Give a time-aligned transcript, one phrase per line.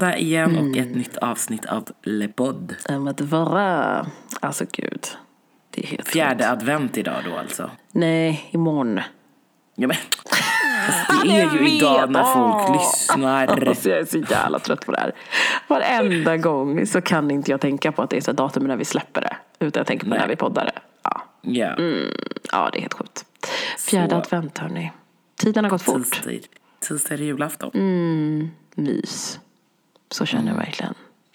[0.00, 2.74] söndag igen och ett nytt avsnitt av Le Pod.
[3.08, 4.06] Att vara.
[4.40, 5.06] Alltså gud.
[5.70, 6.50] Det är helt Fjärde sjukt.
[6.50, 7.70] advent idag då alltså.
[7.92, 9.00] Nej, imorgon.
[9.74, 9.96] Ja, men,
[10.86, 13.46] fast det är ju idag när folk lyssnar.
[13.68, 15.12] Alltså, jag är så jävla trött på det här.
[15.68, 18.84] Varenda gång så kan inte jag tänka på att det är så datum när vi
[18.84, 19.36] släpper det.
[19.66, 20.18] Utan jag tänker på Nej.
[20.18, 20.72] när vi poddar det.
[21.02, 21.76] Ja, Ja,
[22.52, 23.24] ja det är helt sjukt.
[23.78, 24.92] Fjärde Så- advent hörni.
[25.36, 26.22] Tiden har gått fort.
[26.88, 27.70] tisdag, är det julafton.
[28.74, 29.40] Mys.
[30.10, 30.94] Så känner jag verkligen.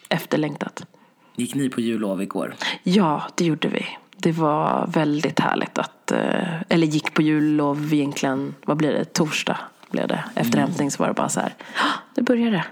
[0.09, 0.85] Efterlängtat.
[1.35, 2.55] Gick ni på jullov igår?
[2.83, 3.85] Ja, det gjorde vi.
[4.17, 9.59] Det var väldigt härligt att, eh, eller gick på jullov egentligen, vad blir det, torsdag
[9.91, 10.23] blev det.
[10.35, 12.65] Efter hämtning så var det bara så här, "Ah, det började.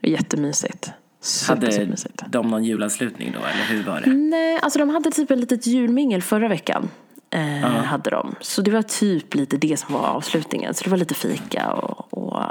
[0.00, 0.90] Det var jättemysigt.
[1.20, 1.96] Super, Hade
[2.28, 4.10] de någon julavslutning då, eller hur var det?
[4.10, 6.88] Nej, alltså de hade typ ett litet julmingel förra veckan.
[7.30, 7.40] Eh,
[7.84, 8.34] hade de.
[8.40, 10.74] Så det var typ lite det som var avslutningen.
[10.74, 12.42] Så det var lite fika och, och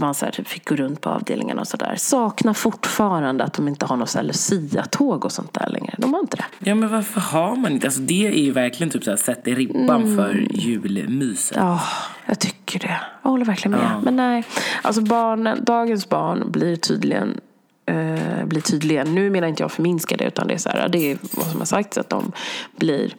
[0.00, 1.94] man så här, typ fick gå runt på avdelningen och sådär.
[1.96, 5.94] Saknar fortfarande att de inte har något Lucia-tåg och sånt där längre.
[5.98, 6.44] De har inte det.
[6.58, 7.86] Ja, men varför har man inte?
[7.86, 11.56] Alltså det är ju verkligen typ så här, sätter ribban för julmyset.
[11.56, 11.80] Ja,
[12.26, 13.00] jag tycker det.
[13.22, 14.00] Jag håller verkligen med.
[14.02, 14.44] Men nej,
[14.82, 17.40] alltså barnen, dagens barn blir tydligen
[17.86, 21.12] eh, blir tydligen, nu menar inte jag förminska det utan det är så här, det
[21.12, 22.32] är vad som har sagts att de
[22.76, 23.14] blir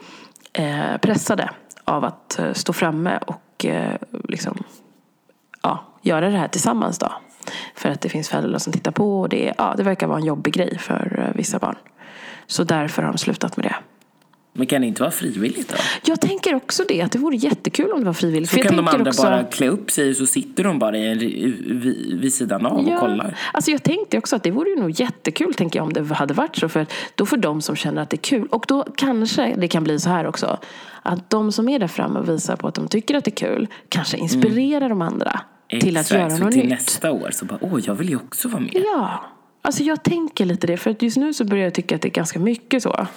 [0.54, 1.50] eh, pressade
[1.84, 3.96] av att eh, stå framme och eh,
[4.30, 4.77] liksom ja,
[6.08, 7.12] göra det här tillsammans då.
[7.76, 10.26] För att det finns föräldrar som tittar på och det, ja, det verkar vara en
[10.26, 11.76] jobbig grej för eh, vissa barn.
[12.48, 13.76] Så därför har de slutat med det.
[14.54, 15.76] Men kan det inte vara frivilligt då?
[16.06, 18.50] Jag tänker också det, att det vore jättekul om det var frivilligt.
[18.50, 20.98] Så För kan de andra också- bara klä upp sig och så sitter de bara
[20.98, 21.14] i
[22.22, 23.38] vid, sidan av och kollar.
[23.54, 26.34] Alltså jag tänkte också att det vore ju nog jättekul tänker jag om det hade
[26.34, 26.70] varit så.
[26.70, 26.86] För
[27.16, 28.48] då får de som känner att det är kul.
[28.48, 30.58] Och då kanske det kan bli så här också.
[31.04, 33.48] Att de som är där framme och visar på att de tycker att det är
[33.48, 33.68] kul.
[33.90, 35.42] Kanske inspirerar de andra.
[35.70, 36.70] Till att göra så något till nytt.
[36.70, 38.72] nästa år så bara, åh jag vill ju också vara med.
[38.74, 39.24] Ja,
[39.62, 40.78] alltså jag tänker lite det.
[40.78, 43.08] För att just nu så börjar jag tycka att det är ganska mycket så.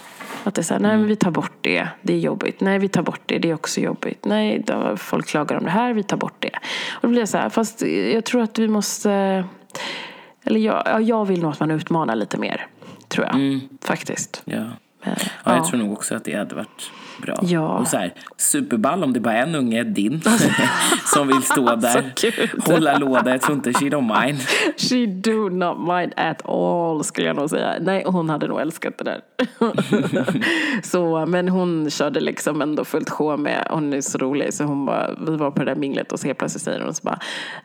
[0.44, 2.61] Att det är så här, nej men vi tar bort det, det är jobbigt.
[2.61, 4.25] Nej vi tar bort det, det är också jobbigt.
[4.25, 6.59] Nej, då, folk klagar om det här, vi tar bort det.
[6.93, 9.44] Och då blir det så här, fast jag tror att vi måste...
[10.44, 12.67] Eller jag, ja, jag vill nog att man utmanar lite mer,
[13.09, 13.61] tror jag.
[13.82, 14.43] Faktiskt.
[14.44, 14.65] Ja.
[15.05, 17.38] Men, Ja, jag tror nog också att det hade varit bra.
[17.42, 17.78] Ja.
[17.78, 20.22] Och så här, superball om det bara är en unge, din,
[21.14, 22.12] som vill stå där,
[22.70, 23.31] hålla låda.
[23.31, 24.38] Jag tror inte she don't mind.
[24.76, 27.75] She do not mind at all skulle jag nog säga.
[27.81, 29.20] Nej, hon hade nog älskat det där.
[30.82, 34.87] så, men hon körde liksom ändå fullt sjå med, hon är så rolig så hon
[34.87, 37.19] bara, vi var på det där minglet och så helt plötsligt säger hon så bara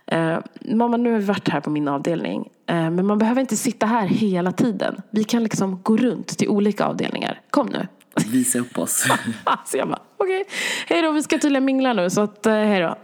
[0.08, 3.56] eh, Mamma nu har vi varit här på min avdelning eh, men man behöver inte
[3.56, 5.02] sitta här hela tiden.
[5.10, 7.42] Vi kan liksom gå runt till olika avdelningar.
[7.50, 7.88] Kom nu.
[8.26, 9.08] Visa upp oss.
[9.66, 10.46] Så jag bara, okej,
[10.88, 12.96] hej då, vi ska tydligen mingla nu så att, eh, hej då.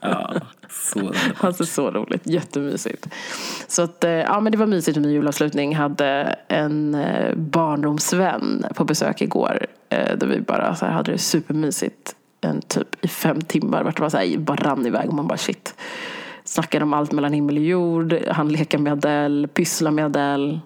[0.00, 0.34] Ja,
[0.70, 1.44] så underbart.
[1.44, 3.08] Alltså så roligt, jättemysigt.
[3.68, 5.76] Så att, eh, ja men det var mysigt med min julavslutning.
[5.76, 9.66] Hade en eh, barndomsvän på besök igår.
[9.88, 12.14] Där vi bara så här, hade det supermysigt.
[12.40, 13.84] En typ i fem timmar.
[13.84, 15.74] Vart det var så här, bara rann iväg och man bara shit.
[16.44, 18.14] Snackade om allt mellan himmel och jord.
[18.30, 20.60] Han leka med Adele, pyssla med Adele.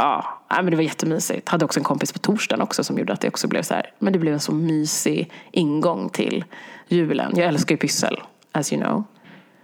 [0.00, 1.48] Ja, men det var jättemysigt.
[1.48, 3.92] Hade också en kompis på torsdagen också som gjorde att det också blev så här.
[3.98, 6.44] Men det blev en så mysig ingång till
[6.88, 7.32] julen.
[7.36, 8.20] Jag älskar ju pyssel,
[8.52, 9.04] as you know.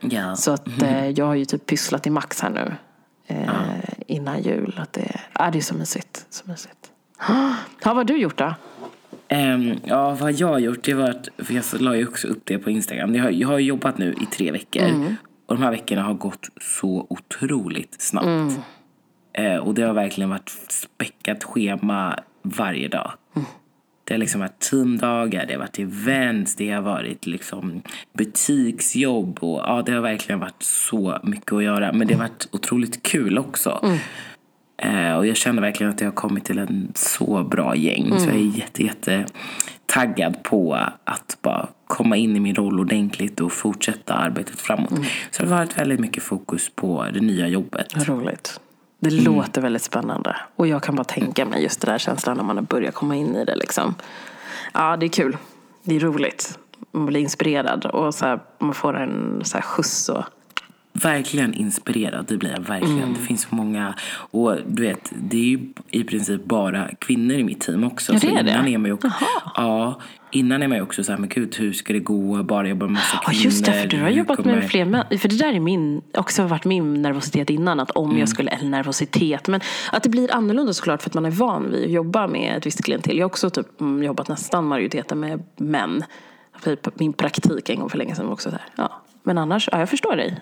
[0.00, 0.36] Ja.
[0.36, 2.72] Så att eh, jag har ju typ pysslat i max här nu.
[3.26, 3.48] Eh,
[4.06, 4.80] Innan jul.
[4.82, 6.26] Att det, ja, det är så mysigt.
[6.30, 6.90] Så mysigt.
[7.82, 8.54] Ja, vad har du gjort då?
[9.28, 12.40] Ehm, ja, vad jag har gjort, det var att, för jag la ju också upp
[12.44, 13.14] det på Instagram.
[13.14, 14.82] Jag har, jag har jobbat nu i tre veckor.
[14.82, 15.16] Mm.
[15.46, 18.60] Och de här veckorna har gått så otroligt snabbt.
[19.36, 23.12] Eh, och det har verkligen varit späckat schema varje dag.
[24.04, 29.38] Det har liksom varit teamdagar, det har varit events, det har varit liksom butiksjobb.
[29.42, 31.92] Och, ja, det har verkligen varit så mycket att göra.
[31.92, 33.90] Men det har varit otroligt kul också.
[34.76, 38.18] Eh, och jag känner verkligen att jag har kommit till en så bra gäng.
[38.18, 39.26] Så jag är jätte, jätte
[39.86, 40.74] taggad på
[41.04, 44.94] att bara komma in i min roll ordentligt och fortsätta arbetet framåt.
[45.30, 48.08] Så det har varit väldigt mycket fokus på det nya jobbet.
[48.08, 48.60] Roligt.
[48.98, 50.36] Det låter väldigt spännande.
[50.56, 53.16] Och jag kan bara tänka mig just det där känslan när man har börjat komma
[53.16, 53.94] in i det liksom.
[54.74, 55.36] Ja, det är kul.
[55.82, 56.58] Det är roligt.
[56.90, 60.24] Man blir inspirerad och så här, man får en så här skjuts och
[61.02, 62.98] Verkligen inspirerad, det blir jag verkligen.
[62.98, 63.14] Mm.
[63.14, 63.94] Det finns så många,
[64.30, 68.12] och du vet, det är ju i princip bara kvinnor i mitt team också.
[68.12, 68.50] Ja, det så är det?
[68.50, 69.10] innan är man ju också,
[69.54, 70.00] ja,
[70.30, 72.86] innan är man ju också så här, men gud hur ska det gå, bara jobba
[72.86, 73.44] med massa Ja kvinnor.
[73.44, 75.04] just det, för du har jobbat kommer- med fler män.
[75.18, 77.80] För det där är min, också varit min nervositet innan.
[77.80, 79.60] Att om jag skulle, eller nervositet, men
[79.92, 82.66] att det blir annorlunda såklart för att man är van vid att jobba med ett
[82.66, 83.16] visst klientel.
[83.16, 86.04] Jag har också typ mm, jobbat nästan majoriteten med män.
[86.94, 88.66] Min praktik en gång för länge sedan var också så här.
[88.76, 89.02] Ja.
[89.22, 90.40] Men annars, ja jag förstår dig.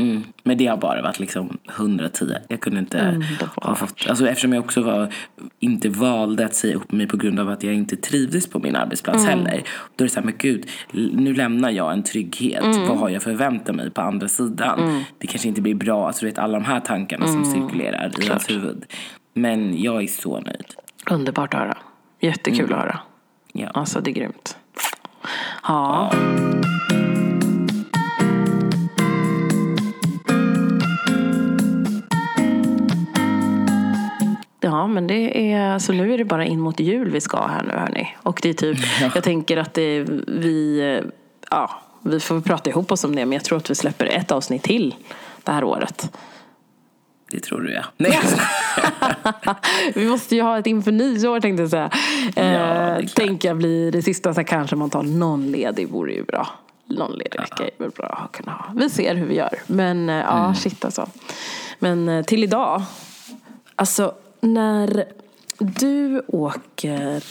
[0.00, 0.24] Mm.
[0.42, 2.34] Men det har bara varit liksom 110.
[2.48, 3.64] Jag kunde inte Underbart.
[3.64, 4.06] ha fått...
[4.08, 5.12] Alltså eftersom jag också var,
[5.58, 8.76] inte valde att säga upp mig på grund av att jag inte trivdes på min
[8.76, 9.62] arbetsplats heller.
[9.96, 12.64] Då är det så här, men gud, nu lämnar jag en trygghet.
[12.88, 15.04] Vad har jag förväntat mig på andra sidan?
[15.18, 16.06] Det kanske inte blir bra.
[16.06, 18.84] Alltså du vet alla de här tankarna som cirkulerar i ens huvud.
[19.34, 20.66] Men jag är så nöjd.
[21.10, 21.76] Underbart att höra.
[22.20, 23.00] Jättekul att höra.
[23.52, 23.68] Ja.
[23.68, 24.56] Alltså det är grymt.
[25.68, 26.12] Ja.
[26.12, 26.12] Ja,
[34.86, 37.72] men det är, så nu är det bara in mot jul vi ska här nu
[37.72, 38.16] hörni.
[38.22, 38.78] Och det är typ,
[39.14, 41.02] jag tänker att det, vi,
[41.50, 41.70] ja,
[42.02, 44.62] vi får prata ihop oss om det, men jag tror att vi släpper ett avsnitt
[44.62, 44.94] till
[45.44, 46.16] det här året.
[47.30, 47.84] Det tror du ja.
[47.96, 48.18] Nej.
[49.94, 51.90] Vi måste ju ha ett inför nyår tänkte jag säga.
[52.36, 56.24] är Eh, tänker jag blir det sista så kanske man tar någon ledig vore ju
[56.24, 56.48] bra.
[56.86, 58.72] Någon ledig vecka är väl bra att kunna ha.
[58.76, 59.58] Vi ser hur vi gör.
[59.66, 60.54] Men eh, ja, Mm.
[60.54, 61.06] shit alltså.
[61.78, 62.82] Men eh, till idag.
[63.76, 65.04] Alltså när
[65.58, 67.22] du åker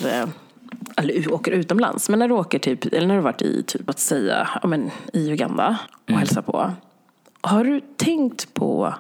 [0.98, 4.00] eller åker utomlands, men när du åker typ, eller när du varit i typ att
[4.00, 6.20] säga, ja men i Uganda och Mm.
[6.20, 6.72] hälsar på.
[7.42, 8.94] Har du tänkt på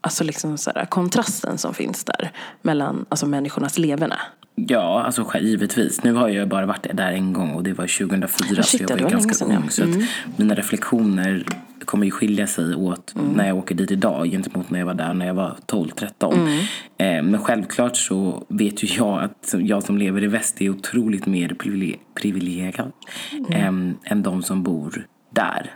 [0.00, 2.32] alltså liksom så här, kontrasten som finns där
[2.62, 4.16] mellan alltså människornas leverne?
[4.54, 6.04] Ja, alltså givetvis.
[6.04, 8.86] Nu har jag bara varit där en gång och det var 2004 shit, så ja,
[8.88, 9.44] jag var var ganska.
[9.44, 9.62] Mm.
[9.62, 9.70] ung.
[9.70, 9.90] Så att
[10.36, 11.44] mina reflektioner
[11.92, 13.32] kommer ju skilja sig åt Mm.
[13.32, 16.32] när jag åker dit idag gentemot när jag var där när jag var 12-13.
[16.34, 16.58] Mm.
[16.98, 21.26] Eh, men självklart så vet ju jag att jag som lever i väst är otroligt
[21.26, 22.92] mer privile- privilegierad
[23.32, 23.52] Mm.
[23.52, 25.74] em, än de som bor där.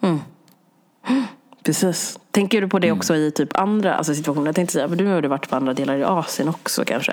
[1.64, 2.18] Precis.
[2.30, 4.46] Tänker du på det också i typ andra alltså situationer?
[4.46, 7.12] Jag tänkte säga, men du har ju varit på andra delar i Asien också kanske.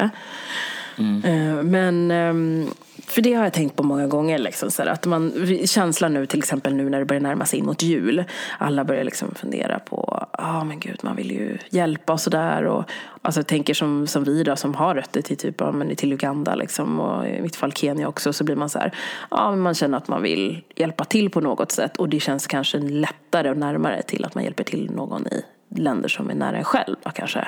[1.24, 2.68] Eh, Men, ehm,
[3.14, 4.38] för det har jag tänkt på många gånger.
[4.38, 5.34] Liksom, så att man,
[5.66, 8.24] känslan nu till exempel nu när det börjar närma sig in mot jul.
[8.58, 12.84] Alla börjar liksom fundera på, ja ah, men gud man vill ju hjälpa och sådär.
[13.22, 16.56] Alltså, jag tänker som, som vi då som har rötter till, typ, men till Uganda
[16.56, 18.34] liksom, och i mitt fall Kenya också.
[18.34, 18.96] Så blir man så här,
[19.32, 21.98] ja men man känner att man vill hjälpa till på något sätt.
[21.98, 25.44] Och det känns kanske lättare och närmare till att man hjälper till någon i
[25.76, 27.48] länder som är nära en själv då, kanske.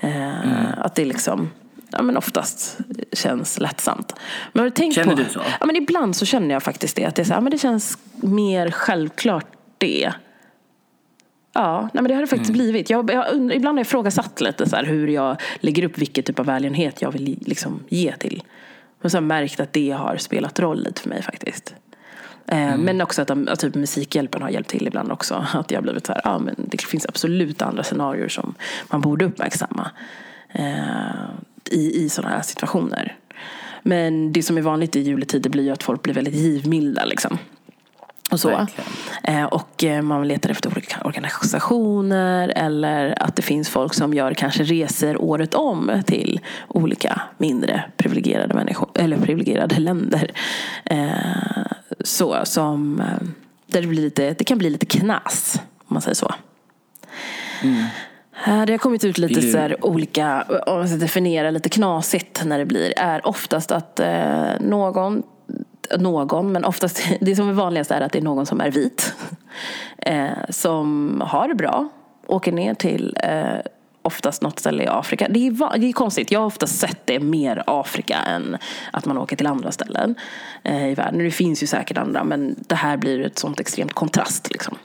[0.00, 1.50] Eh, Att det liksom
[1.90, 2.78] ja, men oftast
[3.12, 4.14] känns lättsamt.
[4.52, 5.40] Men har du tänkt Känner på, du så?
[5.60, 7.04] Ja, men ibland så känner jag faktiskt det.
[7.04, 9.46] Att det, är så här, men det känns mer självklart
[9.78, 10.12] det.
[11.52, 12.90] Ja, nej, men det har det faktiskt blivit.
[12.90, 16.38] Jag, jag, ibland har jag ifrågasatt lite så här, hur jag lägger upp vilken typ
[16.38, 18.42] av välgörenhet jag vill liksom, ge till.
[19.00, 21.74] Men så har jag märkt att det har spelat roll lite för mig faktiskt.
[22.46, 25.34] Eh, Men också att, att typ Musikhjälpen har hjälpt till ibland också.
[25.52, 28.54] Att jag har blivit så här, ja men det finns absolut andra scenarier som
[28.88, 29.90] man borde uppmärksamma.
[30.52, 31.28] Eh,
[31.72, 33.16] I, i sådana här situationer.
[33.82, 37.38] Men det som är vanligt i juletider blir ju att folk blir väldigt givmilda liksom.
[38.30, 38.66] Och så.
[39.22, 44.34] Eh, och eh, man letar efter olika organisationer eller att det finns folk som gör
[44.34, 50.30] kanske resor året om till olika mindre privilegierade människor eller privilegierade länder.
[50.84, 51.08] Eh,
[52.00, 53.02] så som
[53.66, 56.34] där det, blir lite, det kan bli lite knas om man säger så.
[57.62, 57.84] Eh,
[58.44, 62.58] Det har kommit ut lite så här olika, om man ska definiera lite knasigt när
[62.58, 65.22] det blir, är oftast att eh, någon,
[65.98, 69.14] någon, men oftast, det som är vanligast är att det är någon som är vit.
[70.02, 71.88] Eh, som har det bra,
[72.26, 73.58] åker ner till eh,
[74.02, 75.26] oftast något ställe i Afrika.
[75.30, 78.56] Det är, det är konstigt, jag har oftast sett det mer Afrika än
[78.92, 80.14] att man åker till andra ställen
[80.62, 81.18] eh, i världen.
[81.18, 84.50] Det finns ju säkert andra, men det här blir ett sånt extremt kontrast.
[84.50, 84.76] Liksom.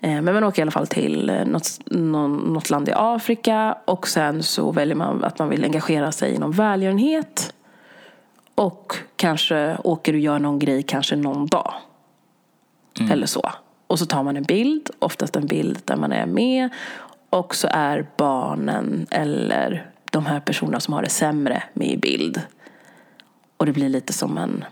[0.00, 3.78] Eh, Men man åker i alla fall till eh, något, någon, något land i Afrika
[3.84, 7.54] och sen så väljer man att man vill engagera sig inom välgörenhet.
[8.54, 11.74] Och kanske åker och gör någon grej kanske någon dag.
[13.10, 13.50] Eller så.
[13.86, 16.68] Och så tar man en bild, oftast en bild där man är med.
[17.30, 22.40] Och så är barnen eller de här personerna som har det sämre med i bild.
[23.56, 24.64] Och det blir lite som en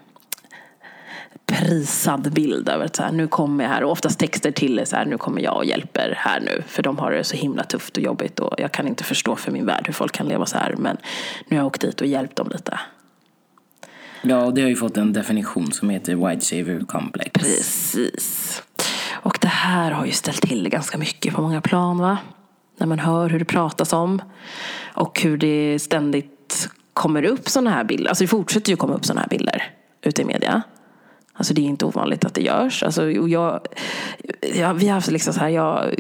[1.53, 3.85] prisad bild över att så här, nu kommer jag här.
[3.85, 6.63] Och oftast texter till så här, nu kommer jag och hjälper här nu.
[6.67, 8.41] För de har det så himla tufft och jobbigt.
[8.41, 10.75] Och jag kan inte förstå för min värld hur folk kan leva så här.
[10.79, 10.97] Men
[11.49, 12.81] nu har jag åkt dit och hjälpt dem lite.
[14.23, 17.31] Ja, och det har ju fått en definition som heter White Savior Complex.
[17.33, 18.63] Precis.
[19.13, 22.19] Och det här har ju ställt till ganska mycket på många plan va?
[22.79, 24.23] När man hör hur det pratas om.
[24.95, 28.09] Och hur det ständigt kommer upp sådana här bilder.
[28.09, 29.71] Alltså det fortsätter ju komma upp sådana här bilder
[30.03, 30.63] ute i media.
[31.35, 32.83] Alltså det är inte ovanligt att det görs.
[32.83, 33.61] Alltså, och jag,
[34.55, 35.95] jag, vi har haft liksom så här, jag,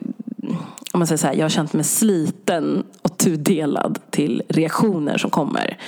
[0.93, 5.31] om man säger så här, jag har känt mig sliten och tudelad till reaktioner som
[5.31, 5.79] kommer.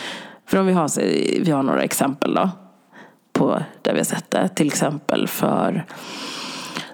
[0.47, 1.01] För om vi har,
[1.45, 2.51] vi har några exempel då
[3.33, 4.49] på där vi har sett det.
[4.49, 5.85] Till exempel för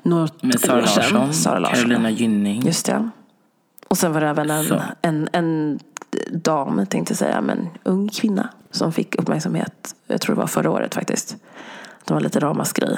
[0.02, 1.04] något Med Sara år sedan.
[1.12, 1.76] Larsson, Sara Larsson.
[1.76, 2.62] Carolina Gynning.
[2.66, 3.10] Just det.
[3.88, 4.80] Och sen var det även en, Så.
[5.02, 5.78] en, en
[6.32, 10.70] dam, tänkte jag säga, men ung kvinna som fick uppmärksamhet, jag tror det var förra
[10.70, 11.36] året faktiskt.
[12.04, 12.96] Det var lite ramaskri.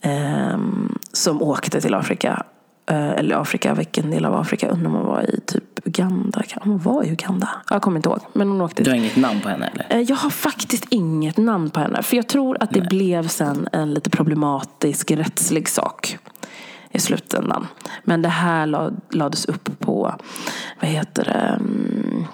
[0.00, 2.42] Ehm, som åkte till Afrika.
[2.86, 4.68] Eh, eller Afrika, vilken del av Afrika?
[4.68, 6.42] Undrar om hon var i typ Uganda.
[6.42, 7.48] Kan hon var i Uganda?
[7.70, 8.20] Jag kommer inte ihåg.
[8.32, 9.86] Men hon åkte Du har inget namn på henne eller?
[9.90, 12.02] Eh, Jag har faktiskt inget namn på henne.
[12.02, 16.18] För jag tror att det blev sen en lite problematisk rättslig sak
[16.90, 17.66] i slutändan.
[18.04, 20.14] Men det här la- lades upp på,
[20.80, 21.56] vad heter det?
[21.60, 22.24] Mm,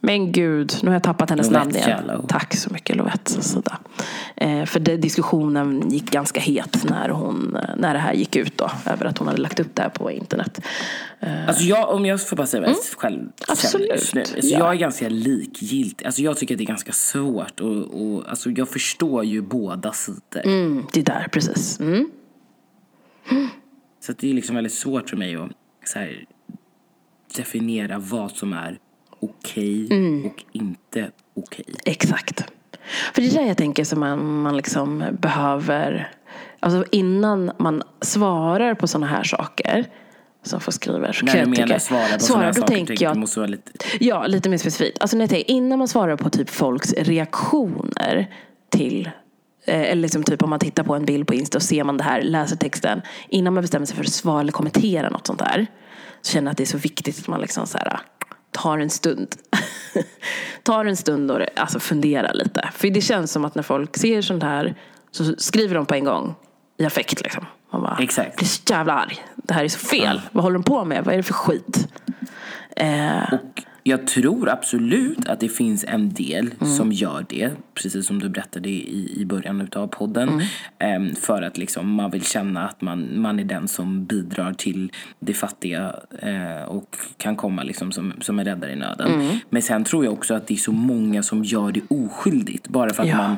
[0.00, 1.90] Men gud, nu har jag tappat hennes Lovette namn igen.
[2.06, 2.26] Jallow.
[2.28, 3.42] Tack så mycket Lovette.
[3.42, 3.78] Sida.
[4.36, 8.70] Eh, för det, diskussionen gick ganska het när, hon, när det här gick ut då.
[8.86, 10.60] Över att hon hade lagt upp det här på internet.
[11.20, 14.20] Eh, Alltså jag, om jag får bara säga jag själv Absolut, nu.
[14.20, 14.58] Alltså ja.
[14.58, 16.06] Jag är ganska likgiltig.
[16.06, 17.60] Alltså jag tycker att det är ganska svårt.
[17.60, 20.44] Och, och, alltså jag förstår ju båda sidor.
[20.44, 21.80] mm, det där, precis.
[21.80, 22.10] Mm.
[24.00, 25.50] Så det är liksom väldigt svårt för mig att
[25.84, 26.24] så här,
[27.36, 28.78] definiera vad som är
[29.20, 30.26] okej Mm.
[30.26, 31.64] och inte okej.
[31.84, 32.44] Exakt.
[33.14, 36.12] För det är det jag tänker som man, man liksom behöver,
[36.60, 39.84] alltså innan man svarar på sådana här saker
[40.42, 43.40] som får skriva så När du menar svara på sådana här saker, tänker jag måste
[43.40, 43.72] vara lite...
[44.00, 44.98] Ja, lite mer specifikt.
[45.00, 48.30] Alltså när jag tänker, innan man svarar på typ folks reaktioner
[48.70, 49.10] till
[49.66, 51.96] eh, eller liksom typ om man tittar på en bild på Insta och ser man
[51.96, 53.02] det här, läser texten.
[53.28, 55.66] Innan man bestämmer sig för att svara eller kommentera något sånt där.
[56.22, 58.00] Så känner jag att det är så viktigt att man liksom så här,
[58.50, 59.34] tar en stund.
[60.62, 62.68] tar en stund och alltså funderar lite.
[62.72, 64.74] För det känns som att när folk ser sånt här
[65.10, 66.34] så skriver de på en gång
[66.78, 67.46] i affekt liksom.
[67.72, 68.36] Man bara Exakt.
[68.36, 69.24] blir så jävla arg.
[69.34, 70.20] Det här är så fel.
[70.32, 71.04] Vad håller de på med?
[71.04, 71.88] Vad är det för skit?
[72.76, 76.74] Eh, Och jag tror absolut att det finns en del Mm.
[76.74, 80.28] som gör det, precis som du berättade i, i början av podden.
[80.28, 80.46] Mm.
[80.78, 84.92] Ehm, för att liksom man vill känna att man, man är den som bidrar till
[85.20, 89.14] det fattiga eh, och kan komma liksom som, som en räddare i nöden.
[89.14, 89.36] Mm.
[89.50, 92.68] Men sen tror jag också att det är så många som gör det oskyldigt.
[92.68, 93.16] Bara för att Ja.
[93.16, 93.36] man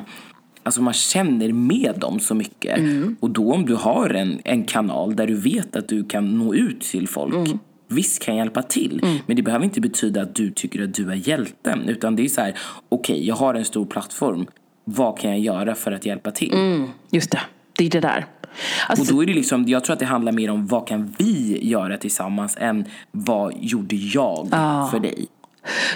[0.63, 2.77] Alltså man känner med dem så mycket.
[2.77, 3.15] Mm.
[3.19, 6.53] Och då om du har en, en kanal där du vet att du kan nå
[6.53, 7.49] ut till folk.
[7.89, 7.95] Mm.
[7.97, 9.05] Visst kan hjälpa till.
[9.25, 11.89] Men det behöver inte betyda att du tycker att du är hjälten.
[11.89, 12.57] Utan det är så här,
[12.89, 14.47] okej jag har en stor plattform.
[14.83, 16.85] Vad kan jag göra för att hjälpa till?
[17.11, 17.39] Just det,
[17.77, 18.25] det är det där.
[18.43, 21.15] Och Alltså, då är det liksom, jag tror att det handlar mer om vad kan
[21.17, 24.47] vi göra tillsammans än vad gjorde jag
[24.91, 25.27] för dig?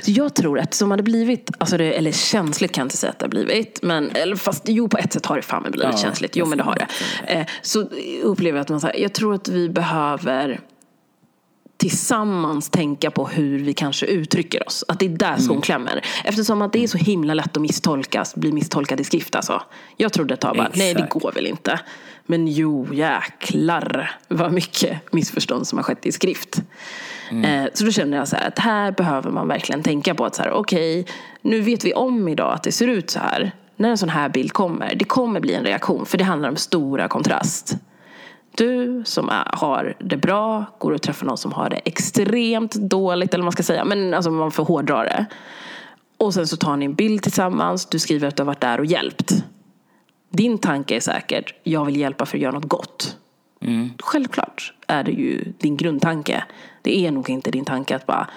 [0.06, 3.20] jag tror att som hade blivit, alltså det, eller känsligt kan jag inte säga att
[3.20, 5.98] det har blivit, men eller fast jo på ett sätt har det fan blivit Ja,
[5.98, 6.88] känsligt, jo jag men det har det.
[7.34, 7.82] Eh, så
[8.24, 10.60] upplever jag att man säger, jag tror att vi behöver
[11.90, 14.84] tillsammans tänka på hur vi kanske uttrycker oss.
[14.88, 15.62] Att det är där skon Mm.
[15.62, 16.06] klämmer.
[16.24, 19.62] Eftersom att det är så himla lätt att misstolkas, bli misstolkad i skrift alltså.
[19.98, 21.80] Jag trodde ett tag bara, nej det går väl inte.
[22.26, 26.62] Men jo, jäklar vad mycket missförstånd som har skett i skrift.
[27.46, 30.36] Eh, Så då kände jag så här att här behöver man verkligen tänka på att
[30.36, 31.06] så här, okej,
[31.42, 33.52] nu vet vi om idag att det ser ut så här.
[33.76, 36.56] När en sån här bild kommer, det kommer bli en reaktion för det handlar om
[36.56, 37.76] stora kontrast.
[38.58, 43.34] Du som är, har det bra går och träffar någon som har det extremt dåligt,
[43.34, 45.26] eller vad man ska säga, men alltså man får hårdra det.
[46.18, 48.80] Och sen så tar ni en bild tillsammans, du skriver att du har varit där
[48.80, 49.44] och hjälpt.
[50.30, 53.18] Din tanke är säkert, jag vill hjälpa för att göra något gott.
[54.04, 56.44] Självklart är det ju din grundtanke.
[56.82, 58.28] Det är nog inte din tanke att bara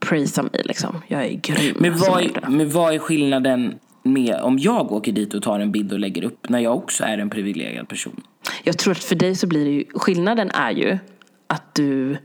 [0.00, 1.02] prisa mig liksom.
[1.06, 1.76] Jag är grym.
[1.80, 5.72] Men vad, är, men vad är skillnaden med om jag åker dit och tar en
[5.72, 8.20] bild och lägger upp när jag också är en privilegierad person?
[8.64, 10.98] Jag tror att för dig så blir det ju, skillnaden är ju
[11.46, 12.16] att du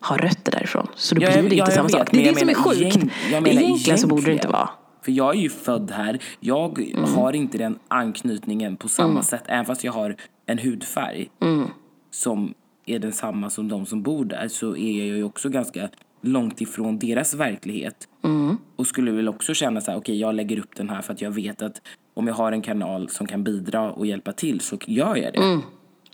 [0.00, 0.86] har rötter därifrån.
[0.94, 2.08] Så då Ja, blir det ja, inte samma vet, sak.
[2.10, 2.80] Det är det som är sjukt.
[2.80, 4.52] egent- jag menar Egentligen så borde det inte egentligen.
[4.52, 4.68] vara.
[5.02, 6.18] För jag är ju född här.
[6.40, 7.04] Jag Mm.
[7.14, 9.42] har inte den anknytningen på samma sätt.
[9.46, 11.68] Även fast jag har en hudfärg Mm.
[12.10, 12.54] som
[12.86, 15.88] är densamma som de som bor där så är jag ju också ganska
[16.24, 18.08] långt ifrån deras verklighet.
[18.24, 18.58] Mm.
[18.76, 21.22] Och skulle väl också känna så här, okej jag lägger upp den här för att
[21.22, 21.82] jag vet att
[22.14, 25.38] om jag har en kanal som kan bidra och hjälpa till så gör jag det.
[25.38, 25.62] Mm.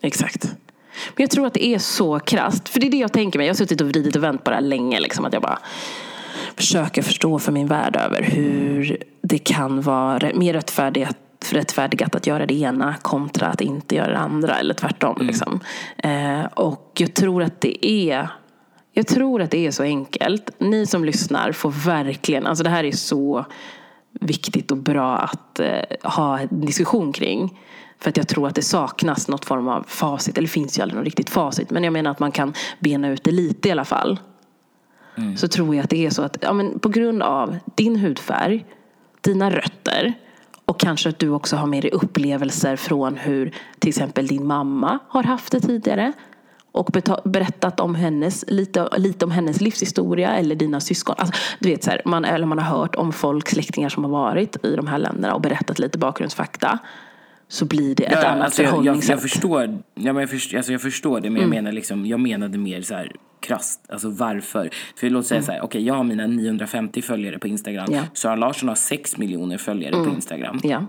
[0.01, 0.45] Exakt.
[1.17, 2.69] Men jag tror att det är så krasst.
[2.69, 3.47] För det är det jag tänker mig.
[3.47, 5.01] Jag har suttit och vridit och vänt på det här länge.
[5.01, 5.59] Liksom, att jag bara
[6.57, 11.17] försöker förstå för min värld över hur det kan vara mer rättfärdigt
[11.53, 15.17] rättfärdigat att göra det ena kontra att inte göra det andra eller tvärtom.
[15.21, 15.61] Liksom.
[15.99, 18.29] Eh, och jag tror att det är
[18.93, 20.51] jag tror att det är så enkelt.
[20.59, 23.45] Ni som lyssnar får verkligen, alltså det här är så
[24.21, 27.61] viktigt och bra att eh, ha en diskussion kring.
[27.99, 30.97] För att jag tror att det saknas något form av facit, eller finns ju aldrig
[30.97, 31.71] något riktigt facit.
[31.71, 34.19] Men jag menar att man kan bena ut det lite i alla fall.
[35.37, 38.65] Så tror jag att det är så att ja, men på grund av din hudfärg,
[39.21, 40.15] dina rötter
[40.65, 44.99] Och kanske att du också har med dig upplevelser från hur till exempel din mamma
[45.09, 46.13] har haft det tidigare.
[46.73, 46.91] Och
[47.25, 51.15] berättat om hennes, lite, lite om hennes livshistoria eller dina syskon.
[51.19, 54.11] Alltså, du vet, så här, man, eller man har hört om folk, släktingar som har
[54.11, 56.79] varit i de här länderna och berättat lite bakgrundsfakta
[57.49, 59.09] så blir det ett ja, annat alltså förhållningssätt.
[59.09, 59.63] Jag, jag, förstår,
[59.95, 61.43] ja, men jag, förstår, alltså jag förstår det, men mm.
[61.43, 64.71] jag, menar liksom, jag menade mer så här krasst, alltså varför?
[64.97, 65.47] För låt säga mm.
[65.47, 68.03] så här, okej okay, jag har mina 950 följare på Instagram, ja.
[68.15, 70.09] Sara Larsson har 6 miljoner följare mm.
[70.09, 70.61] på Instagram.
[70.63, 70.87] Ja.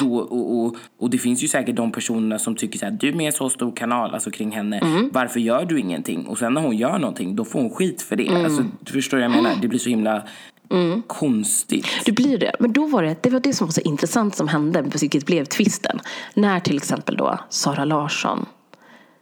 [0.00, 3.08] Då, och, och, och, det finns ju säkert de personerna som tycker så här, du
[3.08, 5.10] är med en så stor kanal alltså kring henne, mm.
[5.12, 6.26] varför gör du ingenting?
[6.26, 8.28] Och sen när hon gör någonting, då får hon skit för det.
[8.28, 8.44] Mm.
[8.44, 9.52] Alltså, du förstår vad jag menar?
[9.62, 10.22] Det blir så himla
[10.70, 11.02] Mm.
[11.06, 11.86] Konstigt.
[12.04, 12.52] Det blir det.
[12.60, 15.44] Men då var det, det var det som var så intressant som hände, vilket blev
[15.44, 16.00] tvisten.
[16.34, 18.46] När till exempel då Sara Larsson,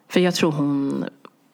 [0.09, 1.05] för jag tror hon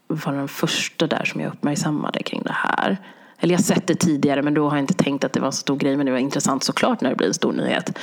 [0.06, 2.98] var den första där som jag uppmärksammade kring det här.
[3.42, 5.46] Eller jag har sett det tidigare men då har jag inte tänkt att det var
[5.46, 5.96] en stor grej.
[5.96, 7.98] Men det var intressant såklart när det blev en stor nyhet.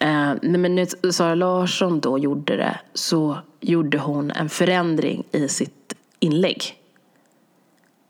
[0.00, 5.94] Eh, men när Sara Larsson då gjorde det så gjorde hon en förändring i sitt
[6.18, 6.74] inlägg.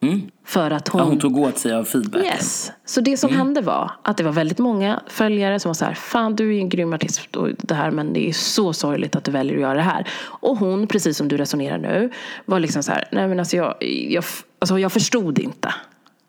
[0.00, 0.30] Mm.
[0.44, 0.98] För att hon...
[0.98, 2.26] Ja, hon tog åt sig av feedbacken.
[2.26, 2.72] Yes.
[2.84, 3.38] Så det som mm.
[3.38, 6.60] hände var att det var väldigt många följare som var så här, fan du är
[6.60, 9.60] en grym artist och det här men det är så sorgligt att du väljer att
[9.60, 10.08] göra det här.
[10.22, 12.10] Och hon, precis som du resonerar nu,
[12.44, 13.74] var liksom så här, nej men alltså jag,
[14.08, 14.24] jag,
[14.58, 15.74] alltså jag förstod inte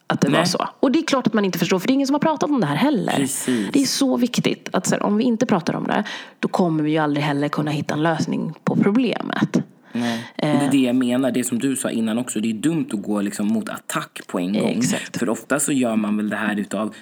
[0.09, 0.37] att det Nej.
[0.37, 0.69] var så.
[0.79, 2.49] Och det är klart att man inte förstår, för det är ingen som har pratat
[2.49, 3.13] om det här heller.
[3.15, 3.69] Precis.
[3.73, 6.03] Det är så viktigt att här, om vi inte pratar om det,
[6.39, 9.63] då kommer vi ju aldrig heller kunna hitta en lösning på problemet.
[9.91, 10.23] Nej.
[10.35, 12.39] Och det är det jag menar, det som du sa innan också.
[12.39, 14.69] Det är dumt att gå liksom mot attack på en gång.
[14.69, 15.17] Exakt.
[15.17, 16.95] För ofta så gör man väl det här utav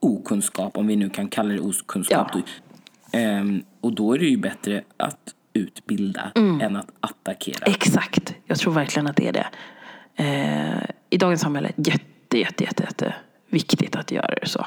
[0.00, 2.28] okunskap, om vi nu kan kalla det okunskap.
[3.12, 3.40] Ja.
[3.40, 6.60] Um, och då är det ju bättre att utbilda mm.
[6.60, 7.64] än att attackera.
[7.66, 9.46] Exakt, jag tror verkligen att det är det.
[10.20, 11.72] Uh, I dagens samhälle,
[12.38, 13.14] jätte, jätte, jätte, jätte
[13.50, 14.66] viktigt att göra det så.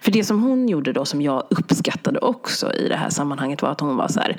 [0.00, 3.70] För det som hon gjorde då, som jag uppskattade också i det här sammanhanget, var
[3.70, 4.36] att hon var så här,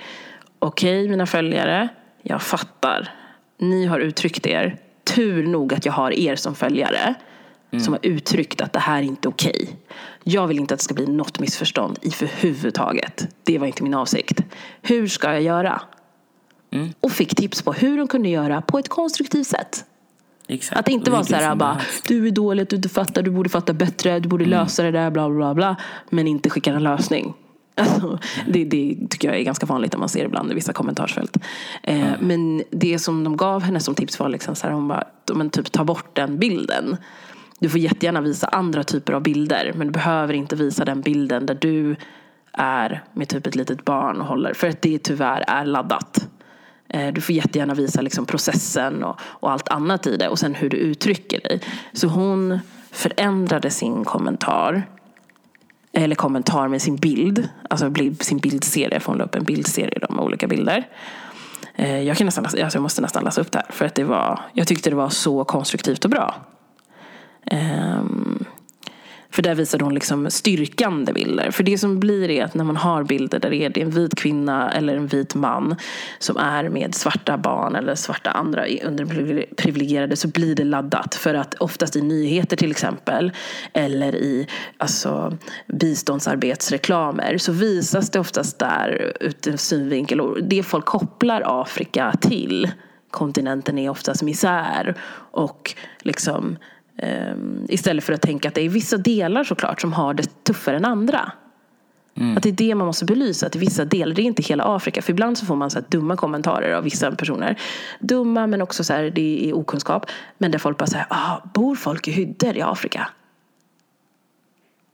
[0.59, 1.89] okej okay, mina följare,
[2.21, 3.09] jag fattar.
[3.57, 4.77] Ni har uttryckt er.
[5.03, 7.15] Tur nog att jag har er som följare.
[7.71, 7.83] Mm.
[7.83, 9.61] Som har uttryckt att det här är inte okej.
[9.63, 9.75] Okay.
[10.23, 13.27] Jag vill inte att det ska bli något missförstånd i förhuvudtaget.
[13.43, 14.41] Det var inte min avsikt.
[14.81, 15.81] Hur ska jag göra?
[16.71, 16.93] Mm.
[16.99, 19.85] Och fick tips på hur hon kunde göra på ett konstruktivt sätt.
[20.51, 20.79] Exakt.
[20.79, 23.73] Att inte var så här bara, du är dålig, du inte fattar, du borde fatta
[23.73, 24.59] bättre, du borde mm.
[24.59, 25.75] lösa det där, bla bla bla.
[26.09, 27.33] Men inte skicka en lösning.
[27.75, 31.37] Alltså, det, det, tycker jag är ganska vanligt när man ser ibland i vissa kommentarsfält.
[31.83, 32.27] Eh, mm.
[32.27, 35.49] Men det som de gav henne som tips var liksom så här, hon bara, men
[35.49, 36.97] typ ta bort den bilden.
[37.59, 41.45] Du får jättegärna visa andra typer av bilder men du behöver inte visa den bilden
[41.45, 41.95] där du
[42.53, 44.53] är med typ ett litet barn och håller.
[44.53, 46.27] För att det tyvärr är laddat.
[46.93, 50.55] Eh, du får jättegärna visa liksom processen och, och allt annat i det och sen
[50.55, 51.61] hur du uttrycker dig.
[51.93, 52.59] Så hon
[52.91, 54.83] förändrade sin kommentar
[55.93, 60.19] eller kommentar med sin bild, alltså sin bildserie, för hon la upp en bildserie med
[60.19, 60.87] olika bilder.
[61.75, 64.03] Eh, jag, kan nästan, alltså jag måste nästan läsa upp det här, för att det
[64.03, 66.35] var, jag tyckte det var så konstruktivt och bra.
[67.45, 68.40] Ehm,
[69.31, 71.51] för där visade hon liksom styrkande bilder.
[71.51, 74.15] För det som blir är att när man har bilder där det är en vit
[74.15, 75.75] kvinna eller en vit man
[76.19, 81.15] som är med svarta barn eller svarta andra underprivilegierade så blir det laddat.
[81.15, 83.31] För att oftast i nyheter till exempel
[83.73, 91.61] eller i alltså, biståndsarbetsreklamer så visas det oftast där ur synvinkel och det folk kopplar
[91.61, 92.71] Afrika till
[93.11, 94.95] kontinenten är oftast misär
[95.31, 96.57] och liksom
[97.69, 100.85] istället för att tänka att det är vissa delar såklart som har det tuffare än
[100.85, 101.31] andra.
[102.15, 102.37] Mm.
[102.37, 105.01] Att det är det man måste belysa, att vissa delar, det är inte hela Afrika.
[105.01, 107.59] För ibland så får man så dumma kommentarer av vissa personer.
[107.99, 110.05] Dumma men också så här, det är okunskap.
[110.37, 113.09] Men där folk bara säger, ah, bor folk i hyddor i Afrika?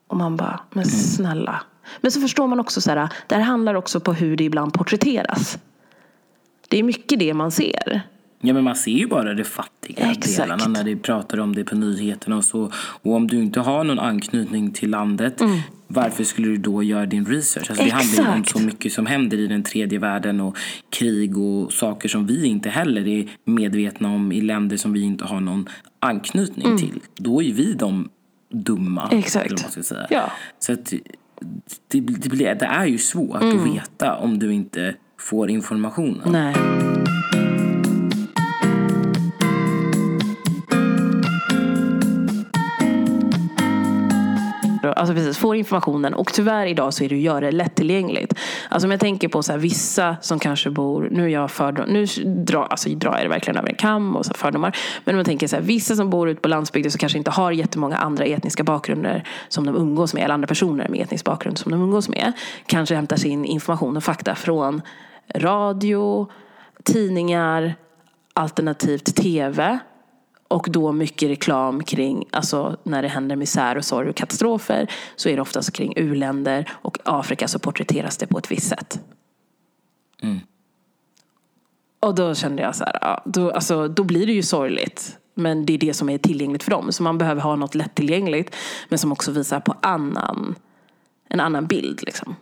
[0.08, 0.96] Och man bara, men mm.
[0.96, 1.62] snälla.
[2.02, 4.74] Men så förstår man också så här, det här handlar också på hur det ibland
[4.74, 5.58] porträtteras.
[6.68, 8.02] Det är mycket det man ser.
[8.42, 10.38] Ja, men man ser ju bara de fattiga Exakt.
[10.38, 12.72] delarna när de pratar om det på nyheterna och så.
[12.76, 15.60] Och om du inte har någon anknytning till landet, mm.
[15.88, 17.70] varför skulle du då göra din research?
[17.70, 20.58] Alltså, det handlar ju om så mycket som händer i den tredje världen och
[20.90, 25.26] krig och saker som vi inte heller är medvetna om i länder som vi inte
[25.26, 25.70] har någon
[26.00, 26.78] anknytning mm.
[26.78, 27.00] till.
[27.16, 28.10] Då är vi de
[28.50, 29.10] dumma.
[29.12, 29.46] Exakt.
[29.46, 30.08] Eller vad man ska säga.
[30.10, 30.32] Ja.
[30.60, 30.94] Så att
[31.88, 33.60] det, det, det är ju svårt mm.
[33.60, 36.32] att veta om du inte får informationen.
[36.32, 36.56] Nej.
[44.84, 48.34] Alltså precis, får informationen och tyvärr idag så är det att göra det lättillgängligt.
[48.70, 51.86] Alltså om jag tänker på så här, vissa som kanske bor, nu är jag fördom,
[51.90, 54.78] nu drar, alltså, drar jag det verkligen över en kam och så fördomar.
[55.04, 57.32] Men om man tänker så här, vissa som bor ute på landsbygden som kanske inte
[57.32, 61.58] har jättemånga andra etniska bakgrunder som de umgås med, eller andra personer med etnisk bakgrund
[61.58, 62.34] som de umgås med,
[62.66, 64.82] kanske hämtar sin information och fakta från
[65.36, 66.28] radio,
[66.84, 67.76] tidningar,
[68.34, 69.80] alternativt tv
[70.48, 75.30] och då mycket reklam kring, alltså när det händer misär och sorg och katastrofer så
[75.30, 79.00] är det oftast kring uländer och Afrika så porträtteras det på ett visst sätt.
[80.22, 80.40] Mm.
[82.00, 85.18] Och då kände jag så här, ja, då, alltså, då blir det ju sorgligt.
[85.34, 86.92] Men det är det som är tillgängligt för dem.
[86.92, 88.56] Så man behöver ha något lättillgängligt
[88.90, 90.56] men som också visar på annan,
[91.30, 92.04] en annan bild.
[92.04, 92.36] Liksom.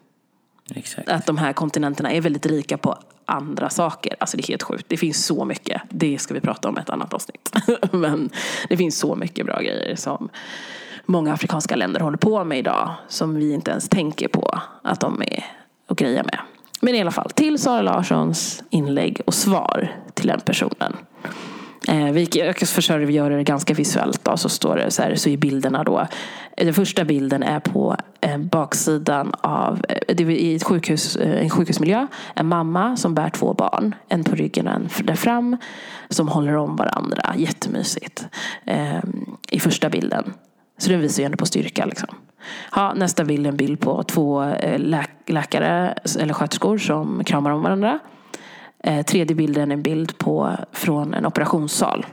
[0.70, 1.10] Exakt.
[1.10, 4.16] Att de här kontinenterna är väldigt rika på andra saker.
[4.20, 4.86] Alltså det är helt sjukt.
[4.88, 5.82] Det finns så mycket.
[5.90, 7.56] Det ska vi prata om i ett annat avsnitt.
[7.92, 8.30] Men
[8.70, 10.30] det finns så mycket bra grejer som
[11.06, 12.94] många afrikanska länder håller på med idag.
[13.08, 15.46] Som vi inte ens tänker på att de är
[15.88, 16.40] och grejer med.
[16.82, 20.96] Men i alla fall, till Sara Larssons inlägg och svar till den personen.
[21.88, 24.24] Eh, vi, jag försöker göra det ganska visuellt.
[24.24, 26.08] Då, så står det så här, så är bilderna då.
[26.58, 31.44] Den första bilden är på eh, baksidan av, eh, det är i ett sjukhus, eh,
[31.44, 32.08] en sjukhusmiljö.
[32.36, 33.96] En mamma som bär två barn.
[34.10, 35.58] En på ryggen och en där fram.
[36.10, 37.34] Som håller om varandra.
[37.38, 38.28] Jättemysigt.
[38.66, 39.00] Eh,
[39.52, 40.34] I första bilden.
[40.78, 41.86] Så den visar ju ändå på styrka.
[41.86, 42.10] Liksom.
[42.76, 47.52] Ja, nästa bild är en bild på två eh, läk läkare eller sköterskor som kramar
[47.52, 48.00] om varandra.
[48.86, 52.06] Eh, tredje bilden är en bild på, från en operationssal.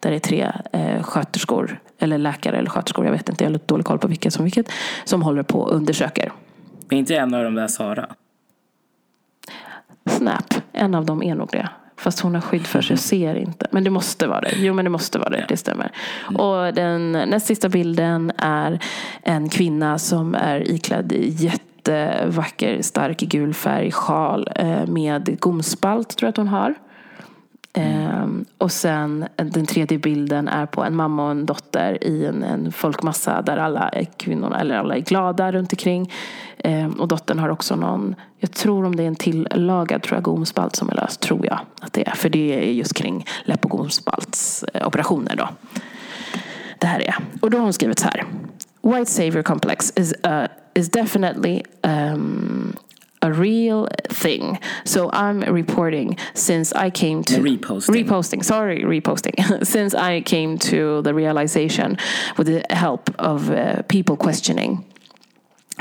[0.00, 3.60] Där det är tre eh, sköterskor, eller läkare eller sköterskor, jag vet inte, jag har
[3.66, 4.70] dålig koll på vilket som vilket,
[5.04, 6.32] som håller på och undersöker.
[6.90, 8.06] Är inte en av dem där Sara?
[10.10, 11.68] Snap, en av dem är nog det.
[11.96, 13.66] Fast hon har skydd för sig, jag ser inte.
[13.70, 14.52] Men det måste vara det.
[14.56, 15.92] Jo men det måste vara det, det stämmer.
[16.38, 18.84] Och den näst sista bilden är
[19.22, 21.28] en kvinna som är iklädd i
[21.88, 26.74] jättevacker, stark gul färg, sjal eh, med gomspalt tror jag att hon har.
[27.72, 28.44] Mm.
[28.58, 32.72] och sen den tredje bilden är på en mamma och en dotter i en, en
[32.72, 36.12] folkmassa där alla är kvinnorna, eller alla är glada runt omkring.
[36.58, 40.24] Ehm, och dottern har också någon, jag tror om det är en tillagad tror jag,
[40.24, 41.16] gomspalt som är lös.
[41.18, 42.14] tror jag att det är.
[42.14, 45.48] För det är just kring läpp och gomspaltsoperationer då.
[46.78, 47.16] Det här är.
[47.40, 48.24] Och då har hon skrivit så här.
[48.82, 52.74] White savior complex is, uh, is definitely um,
[53.22, 54.58] a real thing.
[54.84, 58.04] So I'm reporting since I came to reposting.
[58.04, 59.66] Reposting, sorry, reposting.
[59.66, 61.98] since I came to the realization
[62.36, 64.84] with the help of uh, people questioning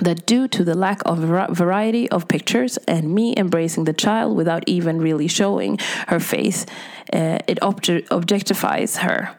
[0.01, 4.63] that due to the lack of variety of pictures and me embracing the child without
[4.67, 6.65] even really showing her face,
[7.13, 9.35] uh, it objectifies her.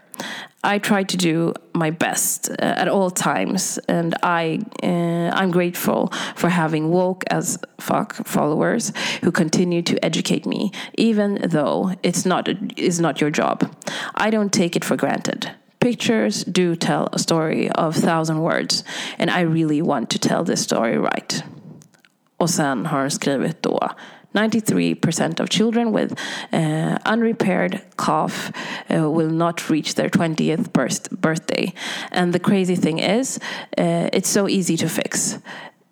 [0.65, 6.13] I try to do my best uh, at all times, and I uh, I'm grateful
[6.35, 8.93] for having woke as fuck followers
[9.23, 13.63] who continue to educate me, even though it's not is not your job.
[14.17, 15.51] I don't take it for granted.
[15.81, 18.83] Pictures do tell a story of thousand words,
[19.19, 21.45] and I really want to tell this story right.
[22.39, 23.91] Och sen har han skrivit då
[24.39, 26.11] 93% of children with
[26.53, 28.53] uh, unrepaired cough
[28.91, 31.73] uh, will not reach their 20th birth- birthday.
[32.13, 33.39] And the crazy thing is,
[33.77, 35.39] uh, it's so easy to fix.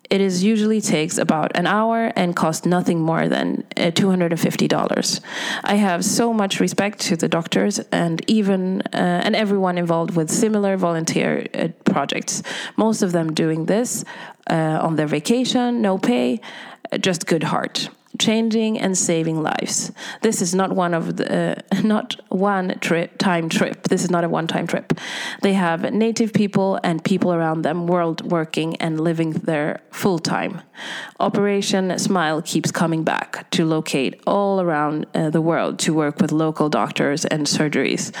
[0.09, 5.19] It is usually takes about an hour and costs nothing more than uh, $250.
[5.63, 10.29] I have so much respect to the doctors and even uh, and everyone involved with
[10.29, 12.41] similar volunteer uh, projects.
[12.77, 14.05] Most of them doing this
[14.49, 16.39] uh, on their vacation, no pay,
[17.01, 19.91] just good heart changing and saving lives.
[20.21, 23.83] This is not one of the uh, not one trip time trip.
[23.83, 24.93] This is not a one time trip.
[25.41, 30.61] They have native people and people around them world working and living there full time.
[31.19, 36.31] Operation Smile keeps coming back to locate all around uh, the world to work with
[36.31, 38.11] local doctors and surgeries.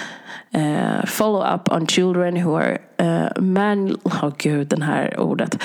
[0.53, 3.95] Uh, follow up on children who are uh, man...
[4.05, 5.55] Oh gud, den här ordet.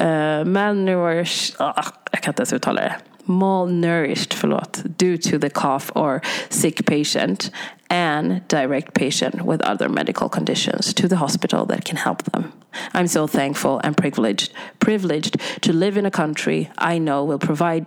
[0.00, 1.56] Uh, malnourished...
[1.58, 1.72] Oh,
[2.12, 7.50] jag kan inte uttala det malnourished förlåt, due to the cough or sick patient
[7.88, 12.52] and direct patient with other medical conditions to the hospital that can help them.
[12.94, 17.84] I'm so thankful and privileged privileged to live in a country I know will provide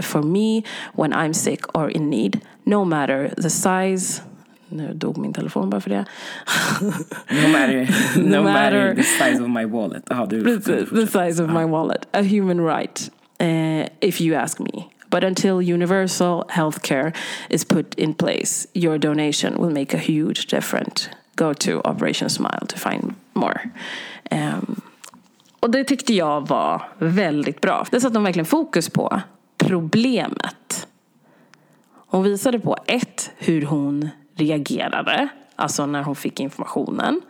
[0.00, 4.22] for me when I'm sick or in need, no matter the size
[4.68, 6.04] nu dog min telefon bara för det.
[7.30, 10.02] no matter, no, no matter, the size of my wallet.
[10.10, 12.06] Aha, du, the, the size of my wallet.
[12.12, 14.90] A human right uh, if you ask me.
[15.10, 17.14] But until universal healthcare
[17.48, 21.08] is put in place, your donation will make a huge difference.
[21.36, 23.70] Go to Operation Smile to find more.
[24.30, 24.82] Um,
[25.64, 27.86] Och det tyckte jag var väldigt bra.
[27.90, 29.20] Det satte de verkligen fokus på
[29.58, 30.86] problemet.
[32.06, 35.28] Hon visade på ett, hur hon reagerade.
[35.56, 37.20] Alltså när hon fick informationen.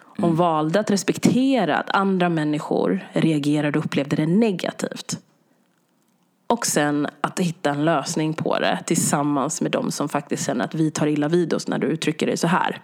[0.00, 0.36] Hon mm.
[0.36, 5.18] valde att respektera att andra människor reagerade och upplevde det negativt.
[6.54, 10.74] Och sen att hitta en lösning på det tillsammans med de som faktiskt känner att
[10.74, 12.80] vi tar illa vid oss när du uttrycker dig så här.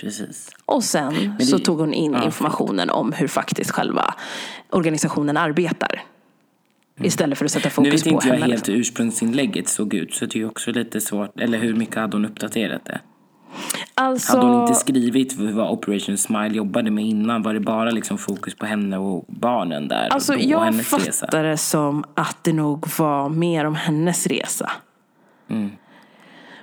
[0.00, 0.50] Precis.
[0.64, 4.14] Och sen det, så tog hon in ja, informationen om hur faktiskt själva
[4.70, 6.02] organisationen arbetar.
[6.96, 7.06] Mm.
[7.06, 8.14] Istället för att sätta fokus på henne.
[8.14, 11.40] Nu vet inte jag helt hur ursprungsinlägget såg ut så det är också lite svårt.
[11.40, 13.00] Eller hur mycket hade hon uppdaterat det?
[13.94, 14.36] Alltså...
[14.36, 17.42] Hade hon inte skrivit vad Operation Smile jobbade med innan?
[17.42, 20.08] Var det bara liksom fokus på henne och barnen där?
[20.08, 24.70] Alltså då, jag fattar det som att det nog var mer om hennes resa.
[25.50, 25.70] Mm.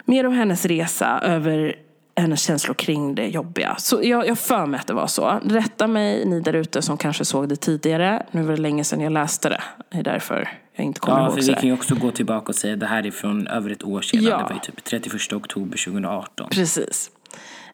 [0.06, 1.76] Mer om hennes resa över
[2.16, 3.76] hennes känslor kring det jobbiga.
[3.78, 5.40] Så jag, jag för mig att det var så.
[5.44, 8.26] Rätta mig ni där ute som kanske såg det tidigare.
[8.32, 9.62] Nu var det länge sedan jag läste det.
[9.90, 12.48] Det är därför jag inte kommer ja, ihåg för Vi kan ju också gå tillbaka
[12.48, 14.24] och säga att det här är från över ett år sedan.
[14.24, 14.38] Ja.
[14.38, 16.50] Det var ju typ 31 oktober 2018.
[16.50, 17.12] Precis.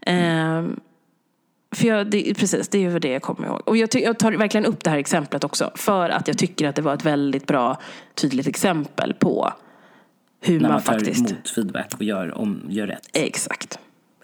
[0.02, 0.58] Mm.
[0.58, 0.80] Um,
[1.76, 3.62] för jag, det, precis, det är ju det jag kommer ihåg.
[3.66, 5.72] Och jag, jag, tar verkligen upp det här exemplet också.
[5.76, 7.82] För att jag tycker att det var ett väldigt bra,
[8.16, 9.54] tydligt exempel på
[10.42, 11.32] hur När man, man tar faktiskt...
[11.32, 13.10] emot feedback och gör, om, gör rätt.
[13.14, 13.80] Exakt.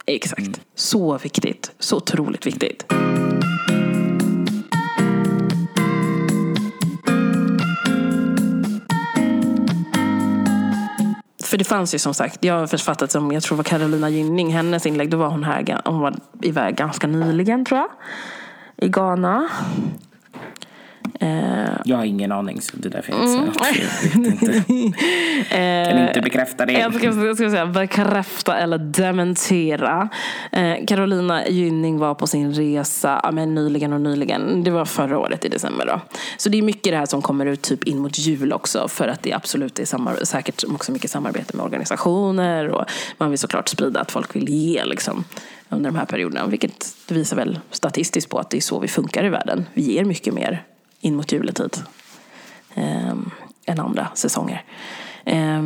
[0.06, 0.40] Exakt.
[0.40, 0.54] Mm.
[0.76, 1.72] Så viktigt.
[1.80, 2.86] Så otroligt viktigt.
[11.48, 14.10] För det fanns ju som sagt, jag har författat som, jag tror det var Carolina
[14.10, 17.90] Gynning, hennes inlägg, då var hon här, hon var iväg ganska nyligen tror jag.
[18.76, 19.50] I Ghana.
[21.20, 24.26] Eh, jag har ingen aning, så det är därför jag inte säger mm.
[24.26, 25.92] inte.
[25.92, 26.74] kan inte bekräfta det.
[26.74, 30.10] Jag ska, jag ska säga bekräfta eller dementera.
[30.52, 34.64] Eh, Carolina Gynning var på sin resa men nyligen och nyligen.
[34.64, 35.86] Det var förra året i december.
[35.86, 36.02] Då.
[36.38, 38.88] Så det är mycket det här som kommer ut typ in mot jul också.
[38.88, 42.70] För att det absolut är samar- säkert också mycket samarbete med organisationer.
[42.70, 42.86] Och
[43.18, 45.24] man vill såklart sprida att folk vill ge liksom
[45.70, 46.48] under de här perioderna.
[46.48, 49.66] Vilket visar väl statistiskt på att det är så vi funkar i världen.
[49.74, 50.64] Vi ger mycket mer
[51.00, 51.78] in mot juletid
[52.76, 53.14] eh,
[53.66, 54.64] än andra säsonger.
[55.26, 55.62] Eh,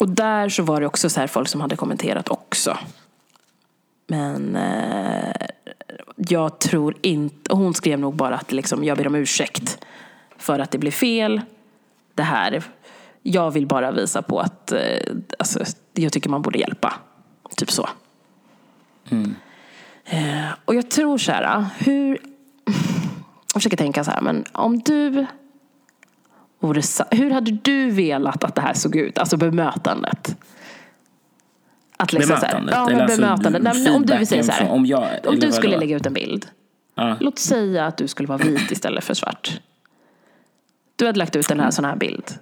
[0.00, 2.78] och där så var det också så här folk som hade kommenterat också.
[4.06, 5.46] Men eh,
[6.16, 9.78] jag tror inte, hon skrev nog bara att liksom, jag ber om ursäkt
[10.36, 11.40] för att det blev fel.
[12.14, 12.62] Det här,
[13.22, 14.80] jag vill bara visa på att eh,
[15.38, 16.94] alltså, jag tycker man borde hjälpa.
[17.56, 17.88] Typ så.
[19.10, 19.34] Mm.
[20.04, 22.18] Eh, och jag tror så här, hur
[23.58, 25.26] jag försöker tänka så här, men om du
[26.60, 29.18] vore, hur hade du velat att det här såg ut?
[29.18, 30.36] Alltså bemötandet.
[31.96, 32.74] Att liksom bemötandet?
[32.74, 33.62] Här, ja, men alltså bemötandet.
[33.62, 36.46] Nej, om du säga så här, om, jag, om du skulle lägga ut en bild.
[36.94, 37.16] Ja.
[37.20, 39.60] Låt säga att du skulle vara vit istället för svart.
[40.96, 42.38] Du hade lagt ut en här, sån här bild.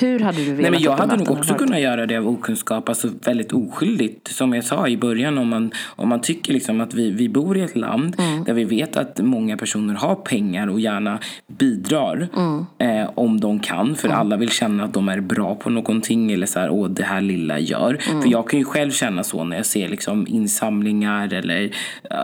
[0.00, 2.88] Hur hade du velat Nej, men Jag hade nog också kunnat göra det av okunskap,
[2.88, 4.28] alltså väldigt oskyldigt.
[4.28, 7.56] Som jag sa i början, om man, om man tycker liksom att vi, vi bor
[7.56, 8.44] i ett land mm.
[8.44, 12.66] där vi vet att många personer har pengar och gärna bidrar mm.
[12.78, 13.96] eh, om de kan.
[13.96, 14.20] För mm.
[14.20, 17.20] alla vill känna att de är bra på någonting eller så här, åh det här
[17.20, 17.98] lilla gör.
[18.10, 18.22] Mm.
[18.22, 21.70] För jag kan ju själv känna så när jag ser liksom insamlingar eller uh,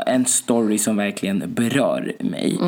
[0.06, 2.58] en story som verkligen berör mig.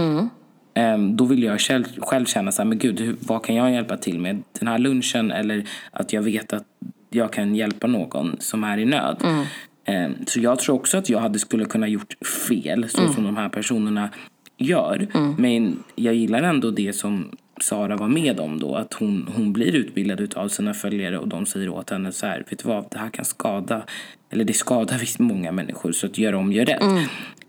[0.76, 0.94] Mm.
[0.94, 3.96] Ehm, då vill jag själv, själv känna så här, men gud, vad kan jag hjälpa
[3.96, 4.42] till med?
[4.58, 6.64] Den här lunchen eller att jag vet att
[7.10, 9.16] jag kan hjälpa någon som är i nöd.
[9.24, 9.44] Mm.
[9.84, 12.14] Ehm, så jag tror också att jag hade skulle kunna gjort
[12.48, 13.12] fel, så mm.
[13.12, 14.10] som de här personerna
[14.56, 15.08] gör.
[15.14, 15.34] Mm.
[15.38, 19.74] Men jag gillar ändå det som Sara var med om då, att hon, hon blir
[19.74, 22.98] utbildad av sina följare och de säger åt henne så här, vet du vad, det
[22.98, 23.82] här kan skada,
[24.30, 26.82] eller det skadar visst många människor så att gör om, gör rätt.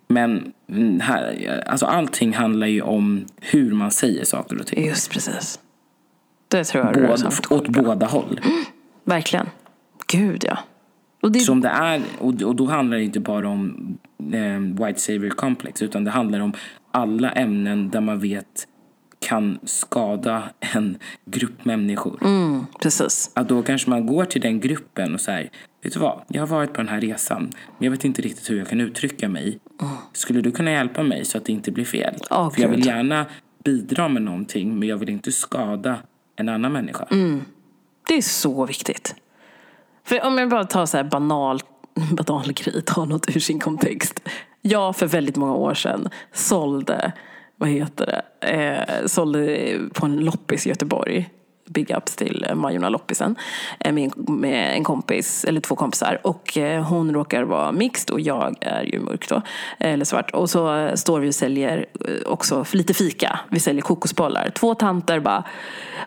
[0.07, 4.85] Men mm, här, alltså allting handlar ju om hur man säger saker och ting.
[4.85, 5.59] Just precis.
[6.47, 8.41] Det tror jag Båda, du Åt båda håll.
[8.43, 8.63] Mm,
[9.03, 9.49] verkligen.
[10.07, 10.57] Gud ja.
[11.21, 11.39] Och det...
[11.39, 13.97] Som det är, och, och då handlar det inte bara om
[14.33, 16.53] eh, White Savior Complex utan det handlar om
[16.91, 18.67] alla ämnen där man vet
[19.19, 22.17] kan skada en grupp människor.
[22.21, 23.31] Mm, precis.
[23.33, 25.49] Att då kanske man går till den gruppen och säger
[25.83, 26.21] Vet du vad?
[26.27, 28.81] Jag har varit på den här resan men jag vet inte riktigt hur jag kan
[28.81, 29.59] uttrycka mig.
[30.13, 32.15] Skulle du kunna hjälpa mig så att det inte blir fel?
[32.29, 33.25] Oh, För jag vill gärna
[33.63, 35.97] bidra med någonting men jag vill inte skada
[36.35, 37.07] en annan människa.
[37.11, 37.41] Mm.
[38.07, 39.15] Det är så viktigt.
[40.03, 41.59] För om jag bara tar så här banal,
[42.11, 44.29] banal grej, tar något ur sin kontext.
[44.61, 47.13] Jag för väldigt många år sedan sålde
[47.55, 51.29] vad heter det, eh, sålde på en loppis i Göteborg
[51.67, 53.35] big ups till eh, Majorna Loppisen
[53.79, 56.19] eh, med, en kompis, eller två kompisar.
[56.23, 59.41] Och eh, hon råkar vara mixed och jag är ju mörk då,
[59.79, 60.31] eller svart.
[60.31, 61.85] Och så står vi och säljer
[62.25, 63.39] också lite fika.
[63.49, 64.49] Vi säljer kokosbollar.
[64.49, 65.43] Två tanter bara,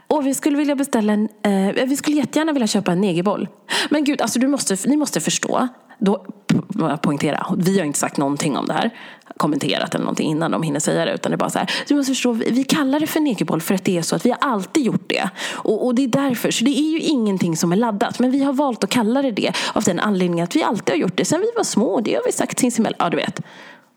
[0.09, 3.49] åh vi skulle vilja beställa en, eh, vi skulle jättegärna vilja köpa en negerboll.
[3.90, 5.68] Men gud, alltså du måste, ni måste förstå
[6.01, 6.25] då
[7.03, 8.91] poängtera, vi har inte sagt någonting om det här,
[9.37, 11.95] kommenterat eller någonting innan de hinner säga det, utan det är bara så här, du
[11.95, 14.39] måste förstå, vi kallar det för negerboll för att det är så att vi har
[14.41, 15.31] alltid gjort det.
[15.53, 18.43] Och, och, det är därför, så det är ju ingenting som är laddat, men vi
[18.43, 21.25] har valt att kalla det det av den anledningen att vi alltid har gjort det
[21.25, 23.41] sen vi var små, det har vi sagt sinsemellan, ja du vet.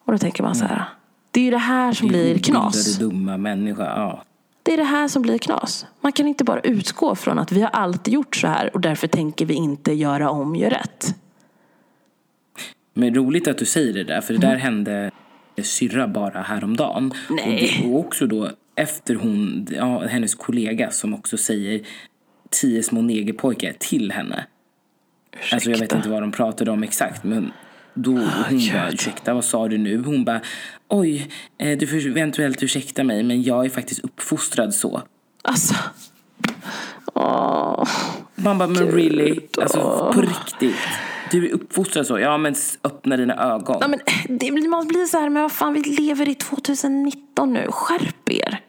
[0.05, 0.85] Och då tänker man så här,
[1.31, 2.97] det är ju det här som blir knas.
[2.97, 4.23] Det dumma människa, ja.
[4.63, 5.85] Det är det här som blir knas.
[6.01, 9.07] Man kan inte bara utgå från att vi har alltid gjort så här och därför
[9.07, 11.15] tänker vi inte göra om, gör rätt.
[12.93, 14.61] Men roligt att du säger det där, för det där mm.
[14.61, 15.11] hände
[15.61, 17.13] syrra bara häromdagen.
[17.29, 17.83] Nej.
[17.85, 21.81] Och, och också då efter hon, ja, hennes kollega som också säger
[22.49, 24.45] tio små negerpojkar till henne.
[25.31, 25.55] Ursäkta.
[25.55, 27.51] Alltså jag vet inte vad de pratade om exakt men
[27.93, 30.03] då oh, hon bara ursäkta vad sa du nu?
[30.03, 30.41] Hon bara
[30.87, 35.01] oj eh, du får eventuellt ursäkta mig men jag är faktiskt uppfostrad så.
[35.41, 35.75] Alltså.
[37.13, 37.87] Åh.
[38.35, 39.39] Man bara men really?
[39.61, 40.75] Alltså på riktigt.
[41.33, 42.19] Du är uppfostrad så.
[42.19, 43.77] Ja, men öppna dina ögon.
[43.81, 43.99] Ja, men
[44.39, 47.67] det, man blir så här, men vad fan, vi lever i 2019 nu.
[47.71, 48.59] Skärp er.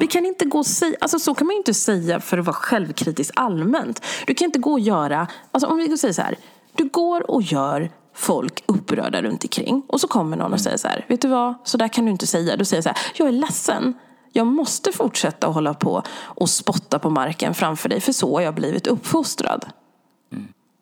[0.00, 2.44] Vi kan inte gå och säga, alltså så kan man ju inte säga för att
[2.44, 4.04] vara självkritisk allmänt.
[4.26, 6.36] Du kan inte gå och göra, alltså om vi säger så här.
[6.76, 10.58] Du går och gör folk upprörda runt omkring och så kommer någon och mm.
[10.58, 12.56] säger så här, vet du vad, så där kan du inte säga.
[12.56, 13.94] Du säger så här, jag är ledsen.
[14.32, 18.54] Jag måste fortsätta hålla på och spotta på marken framför dig för så har jag
[18.54, 19.66] blivit uppfostrad.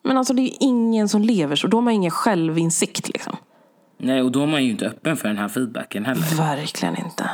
[0.07, 1.67] Men alltså det är ingen som lever så.
[1.67, 3.37] Då har man ingen självinsikt liksom.
[3.99, 6.37] Nej, och då är man ju inte öppen för den här feedbacken heller.
[6.37, 7.31] Verkligen inte.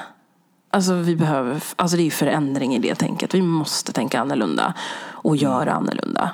[0.70, 3.34] Alltså vi behöver, alltså det är förändring i det tänket.
[3.34, 4.74] Vi måste tänka annorlunda
[5.10, 5.76] och göra mm.
[5.76, 6.30] annorlunda.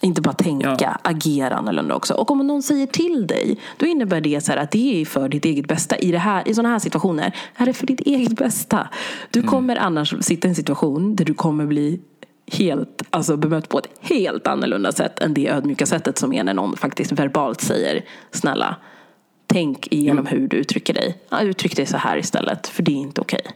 [0.00, 0.96] Inte bara tänka, ja.
[1.02, 2.14] agera annorlunda också.
[2.14, 5.44] Och om någon säger till dig, då innebär det så att det är för ditt
[5.44, 5.96] eget bästa.
[5.96, 8.88] I, det här, i sådana här situationer är det för ditt eget bästa.
[9.30, 9.50] Du mm.
[9.50, 12.00] kommer annars sitta i en situation där du kommer bli
[12.52, 16.54] helt, alltså bemött på ett helt annorlunda sätt än det ödmjuka sättet som är när
[16.54, 18.76] någon faktiskt verbalt säger snälla,
[19.46, 20.40] tänk igenom mm.
[20.40, 21.18] hur du uttrycker dig.
[21.28, 23.40] Ja, uttryck dig så här istället, för det är inte okej.
[23.44, 23.52] Okay.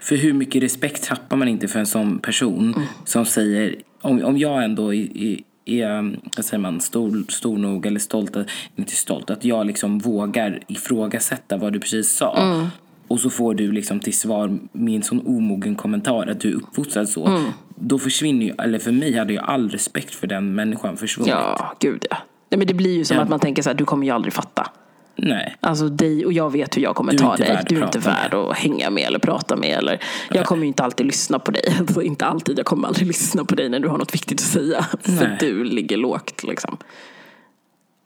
[0.00, 2.88] För hur mycket respekt tappar man inte för en sån person mm.
[3.04, 8.00] som säger, om, om jag ändå är, är vad säger man, stor, stor nog eller
[8.00, 8.36] stolt,
[8.76, 12.36] inte stolt, att jag liksom vågar ifrågasätta vad du precis sa.
[12.36, 12.66] Mm.
[13.08, 16.54] Och så får du liksom till svar med en sån omogen kommentar att du är
[16.54, 17.26] uppfostrad så.
[17.26, 17.52] Mm.
[17.78, 21.30] Då försvinner ju, eller för mig hade jag all respekt för den människan försvunnit.
[21.30, 22.16] Ja, gud ja.
[22.48, 23.22] Nej, men det blir ju som ja.
[23.22, 24.70] att man tänker så här, du kommer ju aldrig fatta.
[25.16, 25.56] Nej.
[25.60, 27.64] Alltså dig, och jag vet hur jag kommer ta dig.
[27.68, 29.78] Du är inte värd att hänga med eller prata med.
[29.78, 31.62] Eller, jag kommer ju inte alltid lyssna på dig.
[31.78, 34.46] Alltså, inte alltid, jag kommer aldrig lyssna på dig när du har något viktigt att
[34.46, 34.86] säga.
[35.04, 35.18] Nej.
[35.18, 36.76] För du ligger lågt liksom.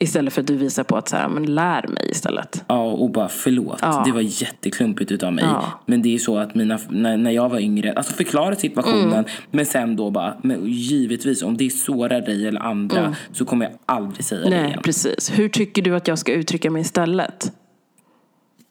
[0.02, 2.64] Istället för att du visar på att så här, men lär mig istället.
[2.66, 3.78] Ja, och bara förlåt.
[3.82, 4.02] Ja.
[4.06, 5.44] Det var jätteklumpigt utav mig.
[5.44, 5.64] Ja.
[5.86, 9.12] Men det är så att mina, när, när jag var yngre, alltså förklara situationen.
[9.12, 9.24] Mm.
[9.50, 13.14] Men sen då bara, men givetvis om det sårar dig eller andra mm.
[13.32, 14.80] så kommer jag aldrig säga Nej, det igen.
[14.84, 15.30] precis.
[15.38, 17.52] Hur tycker du att jag ska uttrycka mig istället?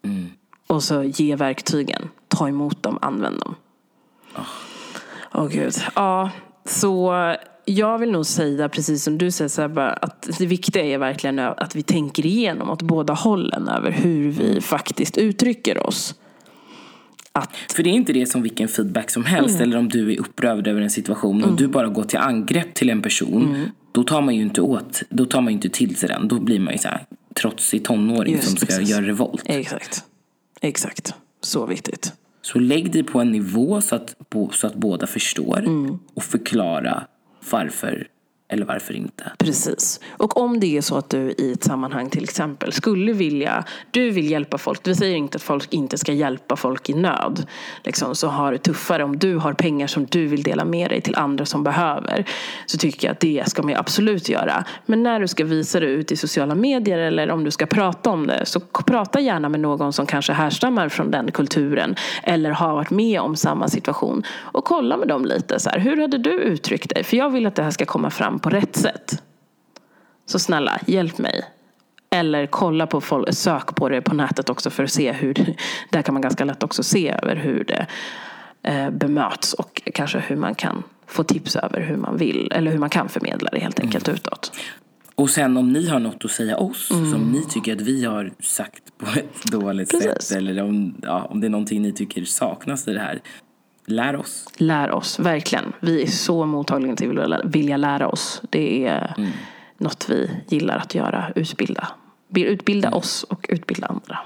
[0.04, 0.28] Mm.
[0.66, 2.08] Och så ge verktygen.
[2.28, 3.54] Ta emot dem, använd dem.
[4.34, 4.42] Åh
[5.34, 5.44] oh.
[5.44, 5.72] oh, gud.
[5.94, 6.30] Ja,
[6.64, 7.12] så
[7.64, 9.62] jag vill nog säga, precis som du säger, så
[10.00, 14.60] att det viktiga är verkligen att vi tänker igenom åt båda hållen över hur vi
[14.60, 16.14] faktiskt uttrycker oss.
[17.32, 17.56] Att...
[17.74, 19.62] För det är inte det som vilken feedback som helst mm.
[19.62, 21.56] eller om du är upprörd över en situation och mm.
[21.56, 23.54] du bara går till angrepp till en person.
[23.54, 23.68] Mm.
[23.92, 26.28] Då tar man ju inte åt, då tar man inte till sig den.
[26.28, 27.04] Då blir man ju så här
[27.40, 28.88] trotsig tonåring Just, som ska precis.
[28.88, 29.42] göra revolt.
[29.44, 30.04] Exakt.
[30.60, 31.14] Exakt.
[31.40, 32.12] Så viktigt.
[32.42, 34.16] Så lägg dig på en nivå så att,
[34.52, 35.98] så att båda förstår mm.
[36.14, 37.06] och förklara
[37.50, 38.08] varför
[38.50, 39.32] eller varför inte.
[39.38, 40.00] Precis.
[40.10, 44.10] Och om det är så att du i ett sammanhang till exempel skulle vilja, du
[44.10, 47.46] vill hjälpa folk, vi säger inte att folk inte ska hjälpa folk i nöd,
[47.84, 51.00] liksom, så har det tuffare, om du har pengar som du vill dela med dig
[51.00, 52.24] till andra som behöver,
[52.66, 54.64] så tycker jag att det ska man absolut göra.
[54.86, 58.10] Men när du ska visa det ut i sociala medier eller om du ska prata
[58.10, 62.74] om det, så prata gärna med någon som kanske härstammar från den kulturen eller har
[62.74, 66.30] varit med om samma situation och kolla med dem lite, så här, hur hade du
[66.30, 67.04] uttryckt dig?
[67.04, 69.22] För jag vill att det här ska komma fram på rätt sätt.
[70.26, 71.44] Så snälla, hjälp mig.
[72.10, 75.54] Eller kolla på folk, sök på det på nätet också för att se hur det,
[75.90, 77.86] där kan man ganska lätt också se över hur det
[78.62, 82.78] eh, bemöts och kanske hur man kan få tips över hur man vill eller hur
[82.78, 84.16] man kan förmedla det helt enkelt mm.
[84.16, 84.52] utåt.
[85.14, 87.10] Och sen om ni har något att säga oss mm.
[87.10, 90.22] som ni tycker att vi har sagt på ett dåligt Precis.
[90.22, 93.20] sätt eller om, ja, om det är någonting ni tycker saknas i det här
[93.90, 94.48] lär oss.
[94.56, 95.72] Lär oss, verkligen.
[95.80, 98.42] Vi är så mottagliga till att vilja lära oss.
[98.50, 99.30] Det är mm.
[99.78, 101.88] något vi gillar att göra, utbilda.
[102.34, 102.98] Utbilda mm.
[102.98, 104.18] oss och utbilda andra.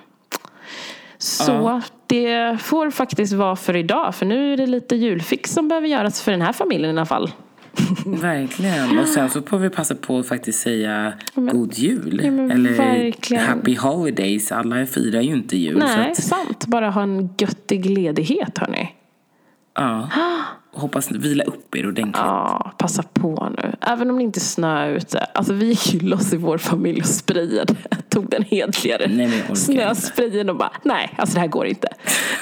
[1.18, 1.82] Så ja.
[2.06, 4.14] det får faktiskt vara för idag.
[4.14, 7.06] För nu är det lite julfix som behöver göras för den här familjen i alla
[7.06, 7.30] fall.
[8.06, 8.98] Verkligen.
[8.98, 12.20] Och sen så får vi passa på att faktiskt säga men, god jul.
[12.22, 13.46] Ja, Eller verkligen.
[13.46, 14.52] happy holidays.
[14.52, 15.78] Alla firar ju inte jul.
[15.78, 16.16] Nej, att...
[16.16, 16.66] sant.
[16.66, 18.94] Bara ha en göttig ledighet hörni.
[19.74, 20.08] Ja.
[20.76, 22.16] Hoppas ni vila upp er ordentligt.
[22.16, 23.72] Ja, passa på nu.
[23.80, 25.18] Även om det inte snö ute.
[25.18, 27.74] Alltså vi gick ju loss i vår familj och sprayade.
[28.08, 31.88] Tog den hedligare snösprayen och bara, nej, alltså det här går inte.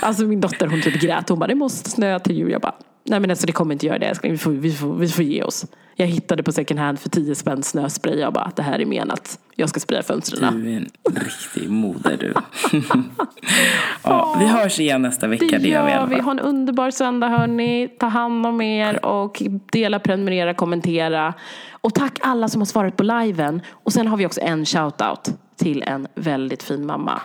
[0.01, 1.29] Alltså min dotter hon typ grät.
[1.29, 2.51] Hon bara, det måste snöa till jul.
[2.51, 2.75] Jag bara,
[3.05, 4.19] Nej men alltså det kommer inte göra det.
[4.23, 5.67] Vi får, vi, får, vi får ge oss.
[5.97, 8.19] Jag hittade på second hand för 10 spänn snöspray.
[8.19, 9.39] Jag bara, det här är menat.
[9.55, 10.63] Jag ska spraya fönstren.
[10.63, 12.35] Du är en riktig moder du.
[14.03, 15.59] ja, vi hörs igen nästa vecka.
[15.59, 16.15] Det gör vi.
[16.15, 16.21] vi.
[16.21, 17.89] Ha en underbar söndag hörni.
[17.89, 19.43] Ta hand om er och
[19.73, 21.35] dela, prenumerera, kommentera.
[21.71, 23.61] Och tack alla som har svarat på liven.
[23.71, 27.23] Och sen har vi också en shoutout till en väldigt fin mamma.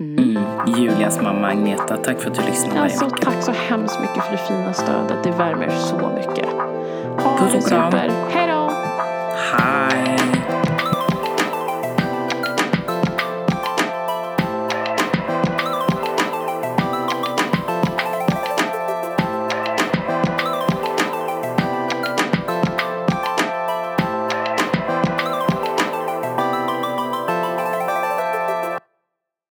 [0.00, 0.18] Mm.
[0.18, 0.42] mm.
[0.76, 3.16] Julias mamma Agneta, tack för att du lyssnade alltså, varje.
[3.16, 5.24] Tack så hemskt mycket för det fina stödet.
[5.24, 6.46] Det värmer så mycket.
[7.22, 7.92] Ha Puss och kram.
[8.30, 8.70] Hej då!
[9.36, 9.89] Hej!